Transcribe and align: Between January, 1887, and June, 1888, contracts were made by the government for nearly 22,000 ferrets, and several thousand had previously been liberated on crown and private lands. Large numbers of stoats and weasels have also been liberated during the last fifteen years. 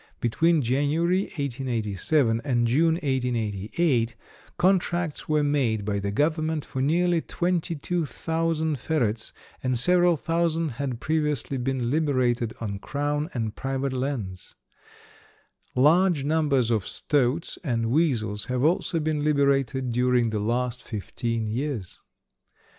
Between 0.19 0.63
January, 0.63 1.25
1887, 1.25 2.41
and 2.43 2.65
June, 2.65 2.95
1888, 2.95 4.15
contracts 4.57 5.29
were 5.29 5.43
made 5.43 5.85
by 5.85 5.99
the 5.99 6.09
government 6.09 6.65
for 6.65 6.81
nearly 6.81 7.21
22,000 7.21 8.79
ferrets, 8.79 9.31
and 9.61 9.77
several 9.77 10.17
thousand 10.17 10.69
had 10.69 10.99
previously 10.99 11.57
been 11.59 11.91
liberated 11.91 12.51
on 12.59 12.79
crown 12.79 13.29
and 13.35 13.55
private 13.55 13.93
lands. 13.93 14.55
Large 15.75 16.23
numbers 16.23 16.71
of 16.71 16.87
stoats 16.87 17.59
and 17.63 17.91
weasels 17.91 18.45
have 18.45 18.63
also 18.63 18.99
been 18.99 19.23
liberated 19.23 19.91
during 19.91 20.31
the 20.31 20.39
last 20.39 20.81
fifteen 20.81 21.47
years. 21.51 21.99